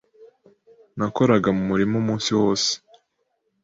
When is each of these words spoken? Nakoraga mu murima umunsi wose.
Nakoraga 0.97 1.49
mu 1.57 1.63
murima 1.69 1.93
umunsi 2.01 2.29
wose. 2.39 2.71